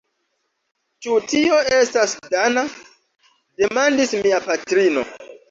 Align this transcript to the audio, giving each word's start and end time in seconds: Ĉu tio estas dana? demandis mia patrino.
Ĉu 1.05 1.17
tio 1.33 1.59
estas 1.81 2.15
dana? 2.31 2.65
demandis 3.61 4.17
mia 4.25 4.43
patrino. 4.49 5.07